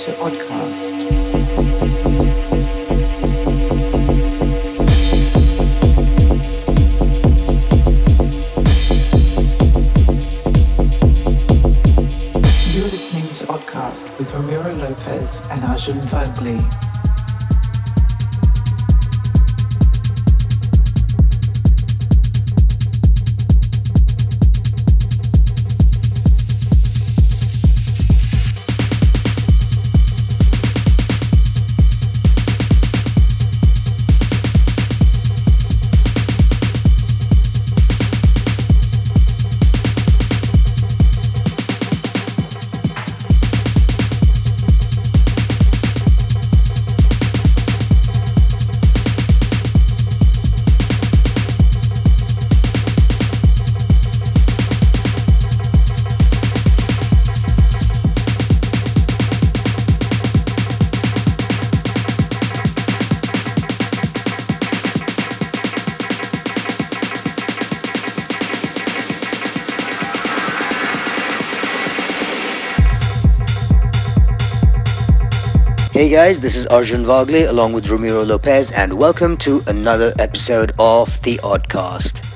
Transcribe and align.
to 0.00 0.12
Podcast. 0.12 1.59
Hey 76.00 76.08
guys, 76.08 76.40
this 76.40 76.56
is 76.56 76.66
Arjun 76.68 77.04
Vagli 77.04 77.46
along 77.46 77.74
with 77.74 77.90
Ramiro 77.90 78.24
Lopez, 78.24 78.72
and 78.72 78.98
welcome 78.98 79.36
to 79.36 79.60
another 79.66 80.14
episode 80.18 80.72
of 80.78 81.20
The 81.24 81.36
Oddcast. 81.42 82.26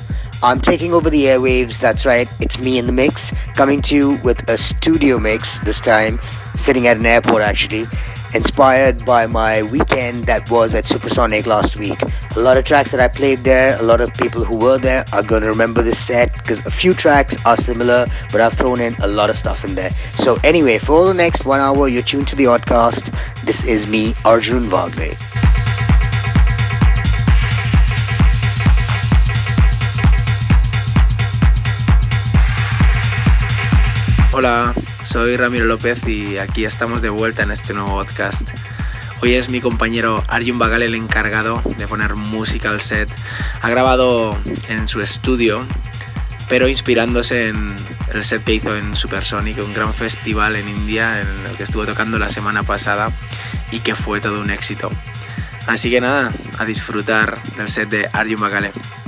I'm 0.43 0.61
taking 0.61 0.93
over 0.93 1.09
the 1.09 1.25
airwaves, 1.25 1.81
that's 1.81 2.05
right, 2.05 2.29
it's 2.41 2.59
me 2.59 2.77
in 2.77 2.87
the 2.87 2.93
mix, 2.93 3.33
coming 3.55 3.81
to 3.81 3.97
you 3.97 4.19
with 4.23 4.47
a 4.51 4.59
studio 4.59 5.19
mix 5.19 5.61
this 5.61 5.81
time, 5.81 6.21
sitting 6.57 6.89
at 6.89 6.99
an 6.99 7.07
airport 7.07 7.41
actually, 7.41 7.87
inspired 8.35 9.03
by 9.07 9.27
my 9.27 9.63
weekend 9.63 10.25
that 10.25 10.51
was 10.51 10.75
at 10.75 10.85
Supersonic 10.85 11.47
last 11.47 11.79
week. 11.79 11.99
A 12.37 12.41
lot 12.41 12.57
of 12.57 12.65
tracks 12.65 12.91
that 12.91 13.01
I 13.01 13.09
played 13.09 13.39
there, 13.39 13.79
a 13.81 13.83
lot 13.83 14.01
of 14.01 14.13
people 14.15 14.45
who 14.45 14.59
were 14.59 14.77
there 14.77 15.05
are 15.13 15.23
going 15.23 15.43
to 15.43 15.49
remember 15.49 15.83
this 15.83 16.05
set 16.05 16.33
because 16.35 16.67
a 16.67 16.71
few 16.71 16.93
tracks 16.93 17.45
are 17.47 17.57
similar, 17.57 18.07
but 18.31 18.41
I've 18.41 18.53
thrown 18.53 18.81
in 18.81 18.95
a 18.97 19.07
lot 19.07 19.31
of 19.31 19.39
stuff 19.39 19.65
in 19.65 19.75
there. 19.75 19.91
So, 20.13 20.37
anyway, 20.45 20.79
for 20.79 21.07
the 21.07 21.15
next 21.15 21.47
one 21.47 21.61
hour, 21.61 21.89
you're 21.89 22.03
tuned 22.03 22.29
to 22.29 22.37
the 22.37 22.45
Oddcast. 22.45 23.15
This 23.45 23.63
is 23.65 23.87
me, 23.87 24.15
Arjun 24.25 24.71
Vagre. 24.71 25.11
Hola, 34.33 34.73
soy 35.03 35.37
Ramiro 35.37 35.67
López 35.67 36.09
y 36.09 36.39
aquí 36.39 36.65
estamos 36.65 37.03
de 37.03 37.11
vuelta 37.11 37.43
en 37.43 37.51
este 37.51 37.75
nuevo 37.75 37.91
podcast. 37.99 38.49
Hoy 39.21 39.35
es 39.35 39.51
mi 39.51 39.61
compañero 39.61 40.25
Arjun 40.29 40.59
Bagal 40.59 40.83
el 40.83 40.95
encargado 40.95 41.61
de 41.77 41.87
poner 41.87 42.15
música 42.17 42.71
al 42.71 42.81
set. 42.81 43.11
Ha 43.61 43.69
grabado 43.69 44.39
en 44.71 44.89
su 44.89 45.01
estudio, 45.01 45.63
pero 46.49 46.67
inspirándose 46.67 47.49
en 47.49 47.77
el 48.15 48.25
set 48.25 48.43
que 48.43 48.55
hizo 48.55 48.75
en 48.75 48.97
Supersonic, 48.97 49.59
un 49.63 49.75
gran 49.75 49.93
festival 49.93 50.57
en 50.57 50.67
India 50.67 51.21
en 51.21 51.29
el 51.29 51.57
que 51.59 51.65
estuvo 51.65 51.85
tocando 51.85 52.19
la 52.19 52.31
semana 52.31 52.63
pasada 52.63 53.13
y 53.75 53.81
que 53.81 53.97
fue 53.97 54.21
todo 54.21 54.41
un 54.41 54.51
éxito. 54.51 54.91
Así 55.67 55.91
que 55.91 56.01
nada, 56.01 56.33
a 56.59 56.65
disfrutar 56.65 57.43
del 57.57 57.69
set 57.69 57.89
de 57.89 58.09
Bagale. 58.39 58.71
You're 58.71 59.04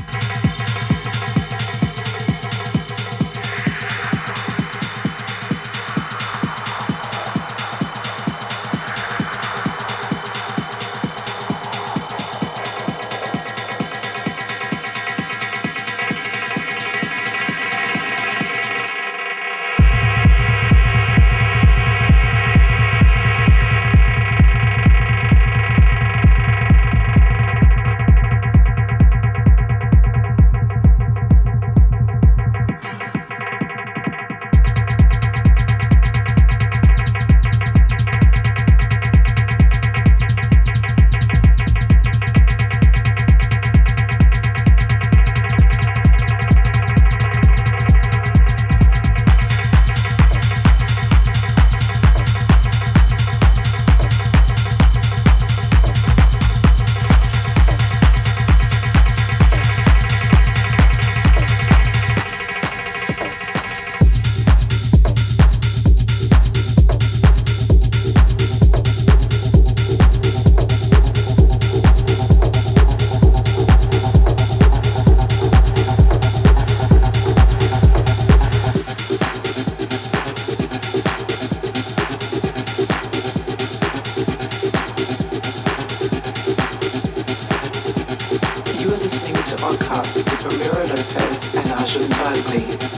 further 90.87 91.59
and 91.59 91.73
I 91.73 91.85
should 91.85 92.03
invite 92.03 92.91
me. 92.91 92.96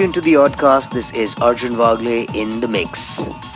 Tuned 0.00 0.14
to 0.14 0.20
the 0.22 0.32
Oddcast. 0.32 0.92
This 0.92 1.10
is 1.12 1.34
Arjun 1.42 1.72
Vagle 1.72 2.34
in 2.34 2.58
the 2.62 2.68
mix. 2.68 3.49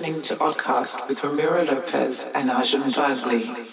Listening 0.00 0.22
to 0.22 0.34
Oddcast 0.42 1.06
with 1.06 1.22
Ramiro 1.22 1.62
Lopez 1.62 2.26
and 2.34 2.50
Arjun 2.50 2.82
Vagli. 2.90 3.63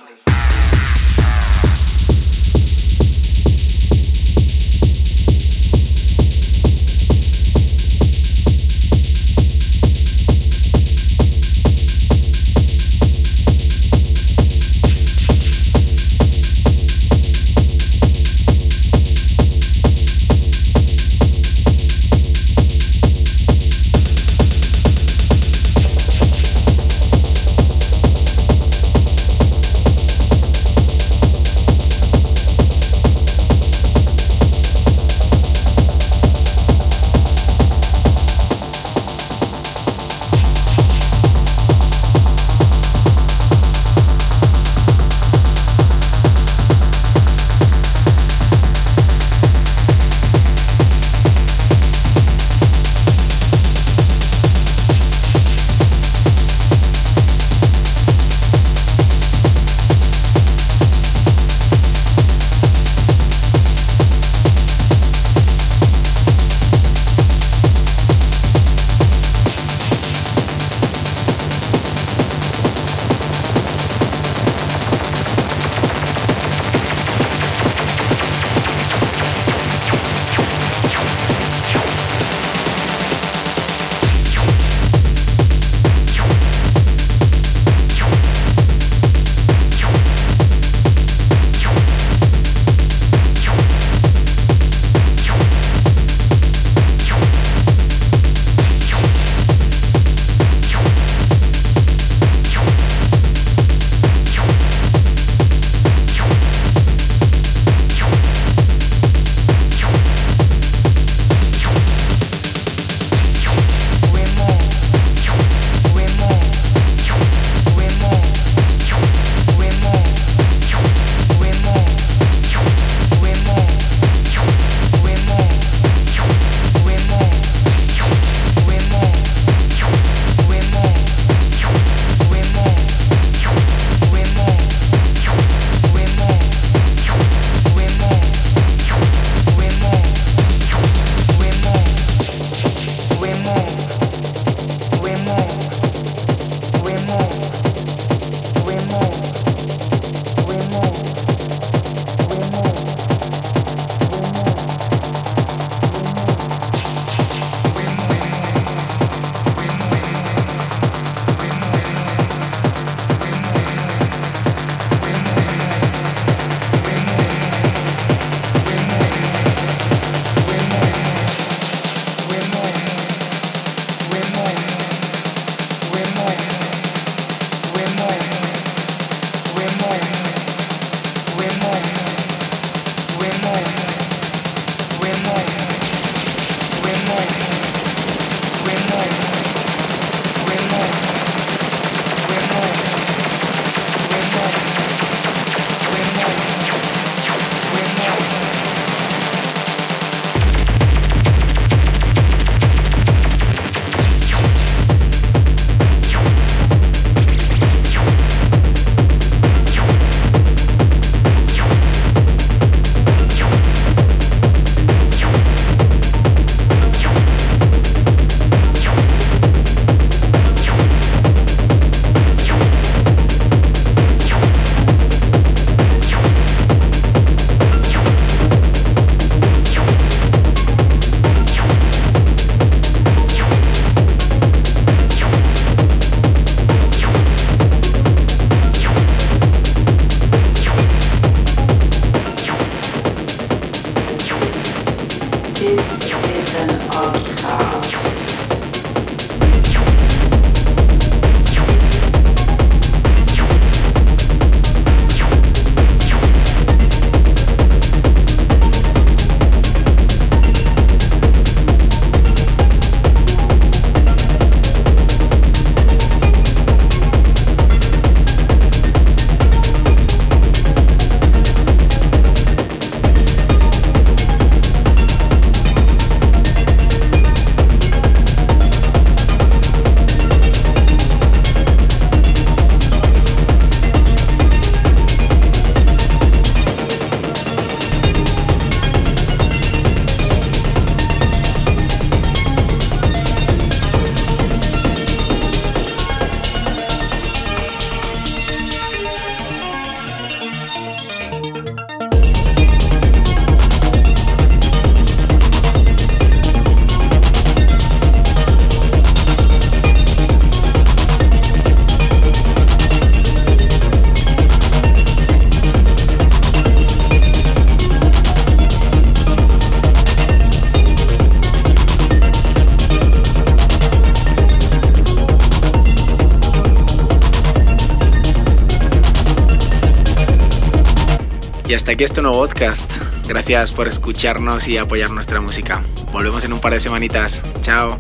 Aquí 331.92 332.06
este 332.06 332.22
nuevo 332.22 332.38
podcast. 332.38 332.90
Gracias 333.28 333.72
por 333.72 333.88
escucharnos 333.88 334.68
y 334.68 334.78
apoyar 334.78 335.12
nuestra 335.12 335.42
música. 335.42 335.84
Volvemos 336.14 336.44
en 336.46 336.54
un 336.54 336.60
par 336.60 336.74
de 336.74 336.80
semanitas. 336.80 337.42
Chao. 337.62 337.98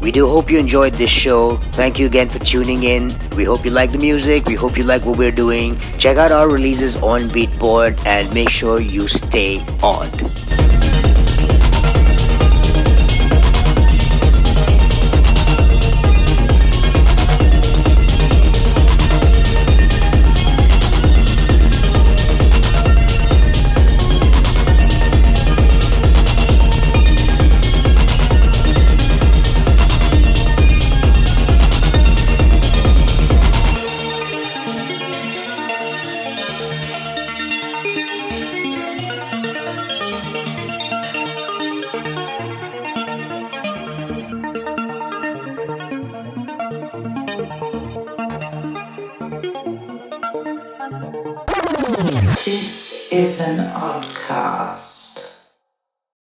We 0.00 0.12
do 0.12 0.28
hope 0.28 0.52
you 0.52 0.60
enjoyed 0.60 0.94
this 0.94 1.10
show. 1.10 1.58
Thank 1.72 1.98
you 1.98 2.06
again 2.06 2.28
for 2.28 2.38
tuning 2.38 2.84
in. 2.84 3.12
We 3.36 3.44
hope 3.44 3.64
you 3.64 3.72
like 3.72 3.90
the 3.90 3.98
music. 3.98 4.46
We 4.46 4.54
hope 4.54 4.78
you 4.78 4.84
like 4.84 5.04
what 5.04 5.18
we're 5.18 5.34
doing. 5.34 5.76
Check 5.98 6.18
out 6.18 6.30
our 6.30 6.48
releases 6.48 6.94
on 7.02 7.28
and 8.06 8.32
make 8.32 8.48
sure 8.48 8.80
you 8.80 9.08
stay 9.08 9.60
on. 9.82 10.08